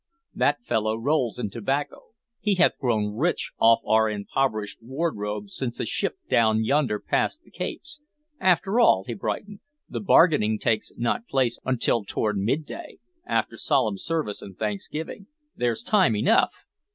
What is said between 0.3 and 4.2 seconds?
That fellow rolls in tobacco; he hath grown rich off our